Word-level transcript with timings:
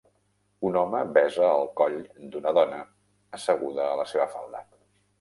Un 0.69 0.79
home 0.79 1.01
besa 1.17 1.51
el 1.59 1.69
coll 1.83 1.99
d'una 2.33 2.57
dona 2.61 2.83
asseguda 3.41 3.89
a 3.89 3.97
la 4.05 4.11
seva 4.17 4.31
falda. 4.37 4.69